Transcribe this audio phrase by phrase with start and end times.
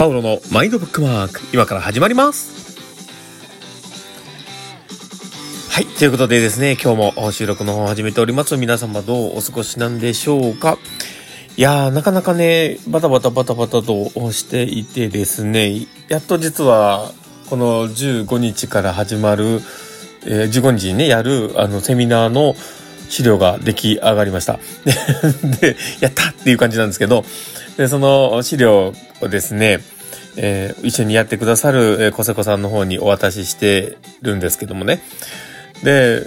[0.00, 2.80] パウロのマインドブックマーク、今から始まります。
[5.68, 5.84] はい。
[5.84, 8.56] ということでですね、今日も収録の方を始めております。
[8.56, 10.78] 皆様どうお過ごしなんでしょうか
[11.58, 17.12] いやー、なかなかね、バタバタバタバタとしていてですね、やっと実は、
[17.50, 19.60] この15日から始まる、
[20.24, 22.54] えー、15日にね、やる、あの、セミナーの
[23.10, 24.60] 資料が出来上がりました。
[25.60, 27.22] で、やったっていう感じなんですけど、
[27.80, 29.78] で、その資料をですね、
[30.36, 35.00] えー、一緒にやってくださる、えー、小瀬子さんの方にお渡ししてるんですけどもね。
[35.82, 36.26] で、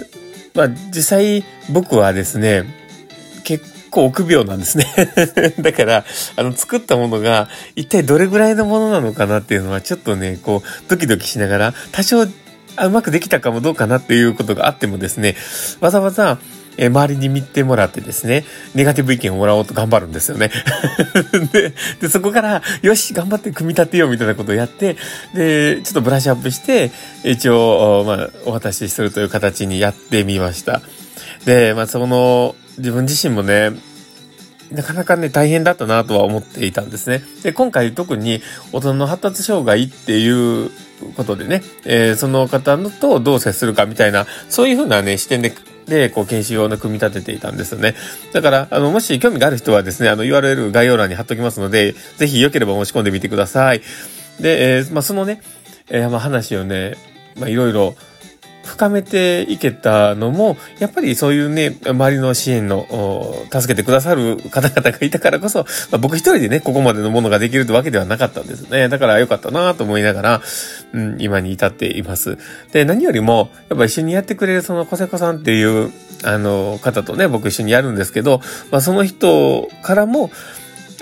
[0.54, 2.64] まあ、実際僕はですね、
[3.44, 4.84] 結構臆病なんですね
[5.62, 12.26] だから、あの、作ったものが一体どれぐらいのものなのかなっていうのはちょっとね、こう、ドキドキしながら、多少、
[12.74, 15.36] あうまくできたかもどうかなっていうことがあってもですね、
[15.78, 16.38] わざわざ、
[16.76, 20.50] え周りに見てもらってですね、ネガティブ意見をもらおうと頑張るんですよね。
[21.52, 24.96] でで、そこから、よし、頑張って組み立てようみたいなことをやって、
[25.34, 26.90] で、ちょっとブラッシュアップして、
[27.22, 30.82] 一応、まあ、お渡しするという形にやってみました。
[31.44, 33.70] で、まあ、その、自分自身もね、
[34.70, 37.22] なかなかね、大変だったなとは思っていたんですね。
[37.42, 40.28] で、今回特に大人の発達障害ってい
[40.66, 40.70] う
[41.16, 45.52] ことでね、えー、その方のとどう接するかみたいな、そういうふうなね、視点で
[45.86, 47.94] で、こう、研修用の組み立てていたんですよね。
[48.32, 53.82] だから、あの、もし興味がある人はですね、あの、URL 概要欄に貼っときますので、ぜひ良ければ申し込んでみてください。
[54.40, 55.42] で、えー、まあ、そのね、
[55.90, 56.96] えー、まあ、話をね、
[57.36, 57.94] まあ、いろいろ、
[58.64, 62.86] 深めていけたのも、やっぱりそういうね、周りの支援の、
[63.52, 68.88] 助けてくださる方々がいたからこそ、まあ、僕一人でね、ここまでのものができるってわけではなかったんですね。
[68.88, 70.42] だから良かったなと思いながら、
[70.92, 72.38] うん、今に至っています。
[72.72, 75.92] で、何よりも、やっぱ一緒にやってくれるその小瀬子さんっていう、
[76.24, 80.30] あの、方とね、僕一緒にやるんですけど、まあ、その人からも、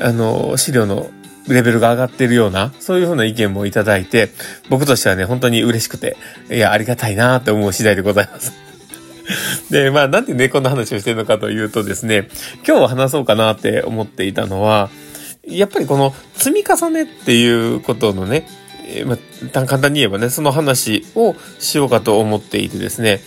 [0.00, 1.10] あの、資料の
[1.48, 4.30] レベルが上がってるような、そういうふうな意見もいただいて、
[4.68, 6.16] 僕としてはね、本当に嬉しくて、
[6.50, 8.52] いや、ありがたいなって思う次第でございます。
[9.70, 12.28] で、まあ、なんでね、こんな話をしてるのかというとですね、
[12.66, 14.90] 今日話そうかなって思っていたのは、
[15.46, 18.46] やっぱりこの積み重ねっていうことのね、
[18.86, 23.20] えー、まあ、簡単に言えばね、その話をしようかと思っていてですね、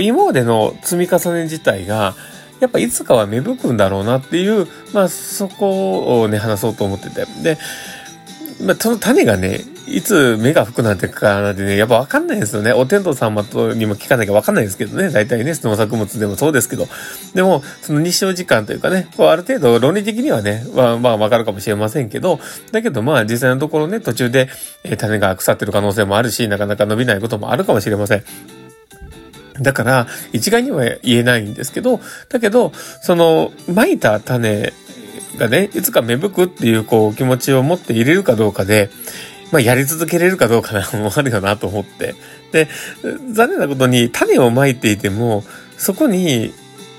[0.00, 2.14] 今までの積み重ね自体が、
[2.60, 7.26] やっぱいつかは芽吹くんだろうなっていう、まあそこをね、話そうと思ってて。
[7.42, 7.58] で、
[8.62, 12.72] まあその種がね、いつ芽が吹くなんてかなんてね、やっぱわかんないですよね。
[12.72, 15.10] お天道様とにも聞かなきゃわかんないですけどね。
[15.10, 16.86] 大体ね、農作物でもそうですけど。
[17.34, 22.38] でも、その日照時間というかね、こうある程度論理的にはね、まあまあわかるかもしれませんけど、
[22.70, 24.48] だけどまあ実際のところね、途中で、
[24.84, 28.59] え、種が腐ってる可能性もあるし、なかなか伸びないこともあるかもしれません。
[29.60, 32.72] だから、一概には言えないんですけど、だけど、
[33.02, 34.72] その、蒔いた種
[35.38, 38.90] がね、いつか芽吹くっていう、こう、気持ちを持って入れるかどうかで、
[39.52, 42.14] まあ、やり続けれるかどうかな、もあるよなと思って。
[42.52, 42.68] で、
[43.32, 45.44] 残念なことに種を蒔いていても、
[45.76, 46.52] そこに、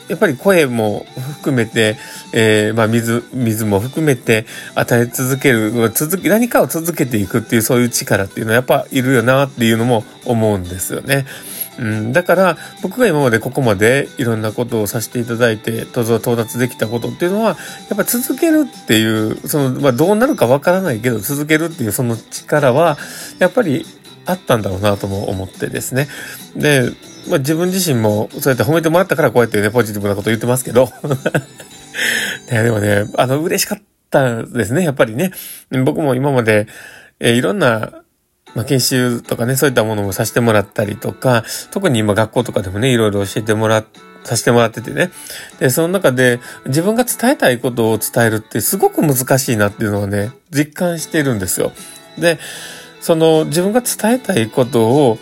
[0.08, 1.06] やっぱり声も
[1.38, 1.96] 含めて、
[2.34, 4.46] えー、まあ水、水も含めて
[4.76, 11.26] 与え続ける、続き、何かを続けていくっていうそういう力っていうのはやっぱいるよなっていうのも思うんですよね。
[11.82, 17.58] うん、だから僕が今までここまでいろんなことをさせていただいて到達できたことっていうのは
[17.90, 23.00] やっぱ続けるっていうその、まあ、どうなるかわからないけど続けるっていうその力は
[23.40, 23.84] やっぱり
[24.28, 26.08] あったんだろうなとも思ってですね。
[26.56, 26.92] で、
[27.28, 30.90] まあ、自分自身もそうやって褒めてもらったからこうやってねポジティブなこと言ってますけど。
[32.50, 35.32] でもねあの嬉しかったですねやっぱりね。
[35.84, 36.68] 僕も今まで、
[37.20, 38.04] え、いろんな
[38.56, 43.86] まあ、研修とかね、そういったものもさせてもらったりとか、特に今学校とかでもね、いろいろ教えてもらっ
[44.24, 45.12] させてもらっててね。
[45.60, 51.72] で、その中で自分が伝えたいことを伝えるってすごく難しいなっていうのはね、実感してるんですよ。
[52.18, 52.40] で、
[53.00, 55.18] その自分が伝えたいことを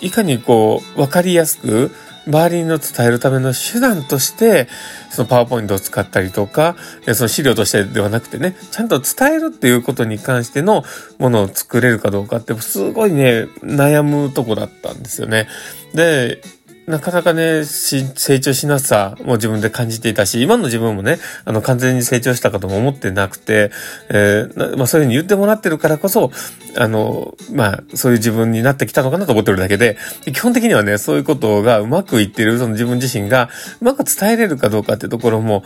[0.00, 1.90] いかにこう、わかりやすく
[2.26, 4.68] 周りの伝えるための手段として、
[5.10, 6.76] そのパワーポイントを使ったりとか、
[7.14, 10.84] その資料としてではなくてね、ちゃんと伝えるっていうことに関しての
[11.18, 15.48] ものを作れるかどうかって、すごいね、悩むとこだったんですよね。
[15.94, 16.42] で、
[16.86, 23.70] なかなかね、成長しなさも自分で感じていたし、今の自分もね、あの、完全に成長したかとも思ってなくて、
[24.08, 26.32] えー、まあ、そういうふうに言ってもらってるからこそ、
[26.76, 29.96] あの、まあ、そういう自分になってきたのかなと思ってるだけで、
[30.32, 33.48] 基本的にはね、そういうことがうまくいってる、その自分自身が
[33.80, 35.64] うまく伝えれるかどうかっていうところも、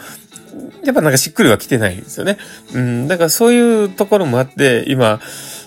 [0.84, 2.36] やっぱなんかしっくりは来てないんですよね。
[2.74, 5.20] うん、だからそういうところもあって、今、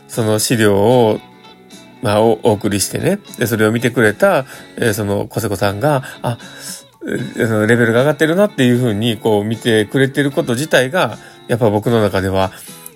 [0.07, 1.19] その資料を
[2.01, 3.19] まあ、お送りしてね。
[3.37, 4.45] で、それを見てくれた、
[4.77, 6.37] えー、その、小瀬子さんが、あ、
[7.01, 11.17] レベルが上がってるなっていうふうに、こう、見てくれてること自体が、
[11.47, 12.51] やっぱ僕の中では、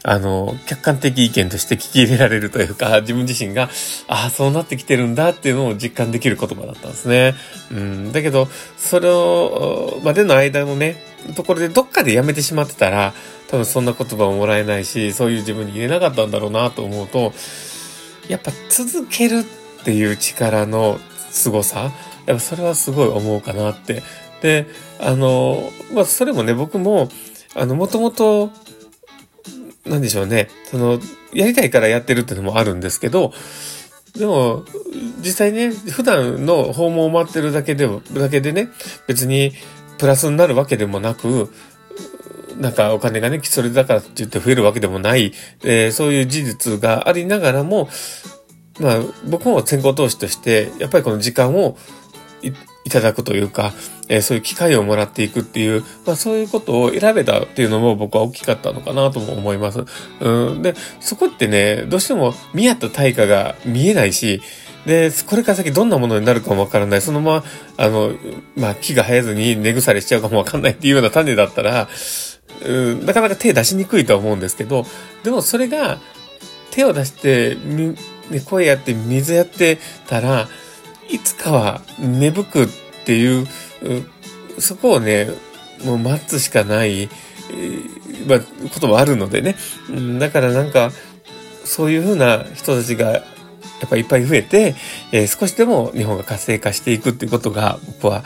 [0.06, 3.70] あの、客観的意見として聞き入れられるというか、 自分自身が、
[4.08, 7.36] ああ、そうなってきてるんだっていうのを実感できる言葉だったんですね。
[7.72, 11.02] うん、だけど、それを、までの間のね、
[11.36, 13.14] ところでどっかでやめてしまってたら、
[13.48, 17.34] 多分そんな言葉ももらえないし、そういう自分に言えなかったんだろうなと思うと、
[18.28, 19.44] やっぱ続ける
[19.82, 21.00] っていう力の
[21.30, 21.92] 凄さ、
[22.26, 24.04] やっぱそれはすごい思うかなって。
[24.42, 24.68] で、
[25.00, 27.10] あの、まあ、それもね、僕も、
[27.56, 28.52] あの、もともと、
[29.86, 31.00] なんでしょうね、その、
[31.34, 33.34] やりたいからやってるっていうのもあるんですけど、
[34.18, 34.64] でも、
[35.20, 38.70] 実際ね、普段の訪問を待ってるだけでも、だけでね、
[39.08, 39.54] 別に
[39.98, 41.52] プラスになるわけでもなく、
[42.58, 45.34] なんかお金がね、それだからって言って増えるわけでもない、
[45.64, 47.90] えー、そういう事実がありながらも、
[48.80, 51.78] まあ、僕も先行投資として、やっぱりこの時間を
[52.86, 53.74] いただくというか、
[54.10, 59.86] えー、そういう機会をもらっていくっていう、まあそういうことを選べたっていうのも僕は大きかったのかなとも思います。
[60.20, 64.42] うん、で、そこってね、どうしても見合った対価が見えないし、
[64.86, 67.02] で、これから先どんなものになるかもわからない。
[67.02, 67.44] そのまま、
[67.78, 68.14] あの、
[68.56, 71.88] まあ、木が生えずに根腐れしちゃうかもわかんないっていうような種だったら、
[72.66, 74.86] うん、なかなか手出しにくいとは思うんですけど、
[75.24, 76.00] でもそれが、
[76.72, 77.96] 手を出して、み、
[78.30, 79.78] ね、声やって水やって
[80.08, 80.48] たら、
[81.10, 82.68] いつかは芽吹くっ
[83.06, 83.48] ていう、
[84.60, 85.30] そこをね、
[85.86, 87.10] もう待つしかない、え、
[88.28, 88.40] まあ、
[88.74, 89.56] こともあるのでね。
[90.20, 90.92] だからなんか、
[91.66, 93.24] そういうふうな人たちが、
[93.84, 94.76] やっぱりいっぱい増えて、
[95.12, 98.24] えー、少しでも日本が活性化していくっていうことが、僕は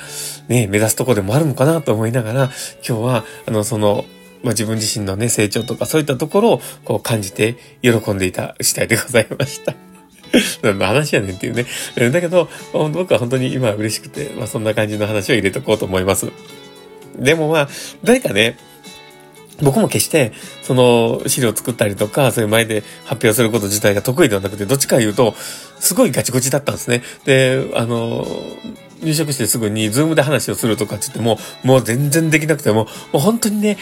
[0.48, 2.44] ね、目指すとこでもあるのかなと思いながら、
[2.88, 4.06] 今日は、あの、その、
[4.44, 9.74] まあ、自分自身のね、成長とかそういったところをこう感じて喜んでいた次第でございました。
[10.62, 11.66] 何の話やねんっていうね。
[12.12, 16.28] だけど、僕は本当に今嬉しくて、まあそんな感じの話を入れとこうと思います。
[17.18, 17.70] でもまあ、
[18.04, 18.58] 誰かね、
[19.62, 25.36] 僕も決して、その、資料作ったりとか、そういう前で発表すること自体が得意ではなくて、どっちか言うと、
[25.80, 27.02] すごいガチゴチだったんですね。
[27.26, 28.26] で、あの、
[29.02, 33.78] 入職してすぐに、ズームで話をするとかって言っても、もう全然できなくても、もう本当にね、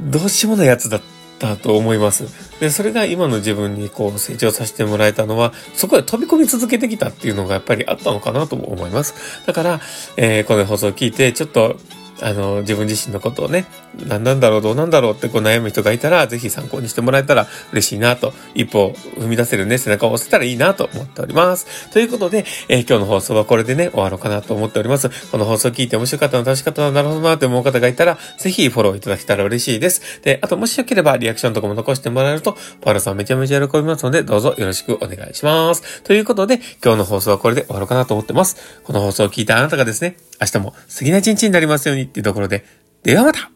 [0.00, 1.02] どうしようもないやつだっ
[1.38, 2.26] たと思います。
[2.60, 9.14] で、それが今の自分にこう成長させてもらえたのは、そこで飛び込み続けてきたっていうのがやっぱりあったのかなと思います。
[9.46, 9.80] だから、
[10.16, 11.76] えー、この放送を聞いて、ちょっと
[12.20, 13.66] あの、自分自身のことをね、
[14.06, 21.90] 何なんだろう、どうなんだろうってこう悩む人がいたら、ぜひ参考にしてもらえたら嬉しいなと、一歩踏み出せるね、背中を押せたらいいなと思っております。
[21.90, 25.10] ということで、えー、今日の放送はこれでね、終わろうかなと思っております。
[25.30, 30.20] この放送聞いて面白かったの、楽しかったの、なるほどなって思う方がいたら、ぜひフォローいただけたら嬉しいです。
[30.22, 36.02] で、あともしよければリアクションとかも残してもらえると、パールさんめちゃめちゃ喜びますので、どうぞよろしくお願いします。
[36.02, 38.56] ということで、今日の放送はこれで終わろうかなと思ってます。
[38.84, 42.64] この放送を聞いたあなたがですね、明日も素敵な一日になりますようにっていうところで、
[43.02, 43.50] ではまた